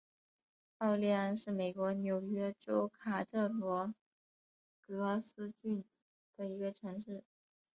[0.79, 3.93] 奥利安是美国纽约州卡特罗
[4.79, 5.83] 格斯郡
[6.35, 7.23] 的一个城市。